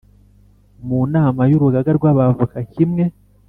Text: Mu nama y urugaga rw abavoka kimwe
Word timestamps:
Mu 0.87 0.99
nama 1.13 1.41
y 1.49 1.53
urugaga 1.57 1.91
rw 1.97 2.03
abavoka 2.11 2.57
kimwe 2.73 3.03